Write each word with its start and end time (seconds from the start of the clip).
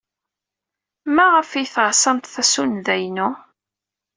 Maɣef 1.15 1.49
ay 1.53 1.67
teɛṣamt 1.73 2.31
tasunḍa-inu? 2.33 3.29